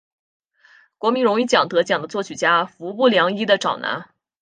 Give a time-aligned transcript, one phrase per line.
[0.97, 4.09] 国民荣誉奖得奖的作曲家服部良一的长男。